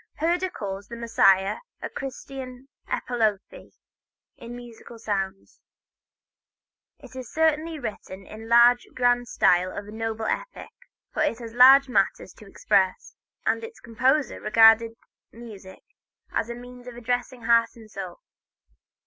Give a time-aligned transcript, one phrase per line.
[0.15, 3.71] Herder calls the "Messiah" a Christian epopee,
[4.35, 5.59] in musical sounds.
[6.97, 10.71] It is certainly written in the large, grand style of a noble epic,
[11.13, 13.13] for it had large matters to express,
[13.45, 14.93] and its composer regarded
[15.31, 15.83] music
[16.31, 18.21] as a means of addressing heart and soul.